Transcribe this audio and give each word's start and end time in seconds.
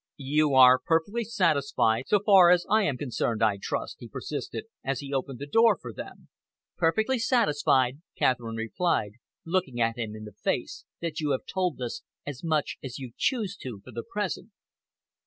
"You 0.17 0.55
are 0.55 0.79
perfectly 0.79 1.23
satisfied, 1.25 2.07
so 2.07 2.21
far 2.25 2.49
as 2.49 2.65
I 2.67 2.81
am 2.85 2.97
concerned, 2.97 3.43
I 3.43 3.59
trust?" 3.61 3.97
he 3.99 4.07
persisted, 4.09 4.65
as 4.83 4.99
he 4.99 5.13
opened 5.13 5.37
the 5.37 5.45
door 5.45 5.77
for 5.79 5.93
them. 5.93 6.27
"Perfectly 6.75 7.19
satisfied," 7.19 8.01
Catherine 8.17 8.55
replied, 8.55 9.11
looking 9.45 9.77
him 9.77 9.93
in 10.15 10.23
the 10.23 10.33
face, 10.41 10.85
"that 11.01 11.19
you 11.19 11.33
have 11.33 11.45
told 11.45 11.79
us 11.83 12.01
as 12.25 12.43
much 12.43 12.77
as 12.83 12.97
you 12.97 13.11
choose 13.15 13.55
to 13.57 13.79
for 13.85 13.91
the 13.91 14.01
present." 14.01 14.49